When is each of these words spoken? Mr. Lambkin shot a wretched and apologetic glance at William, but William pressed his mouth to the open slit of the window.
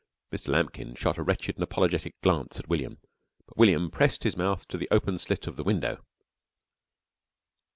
Mr. 0.31 0.47
Lambkin 0.47 0.95
shot 0.95 1.19
a 1.19 1.21
wretched 1.21 1.57
and 1.57 1.63
apologetic 1.63 2.19
glance 2.21 2.57
at 2.57 2.67
William, 2.67 2.97
but 3.45 3.55
William 3.55 3.91
pressed 3.91 4.23
his 4.23 4.35
mouth 4.35 4.67
to 4.67 4.75
the 4.79 4.87
open 4.89 5.19
slit 5.19 5.45
of 5.45 5.57
the 5.57 5.63
window. 5.63 6.03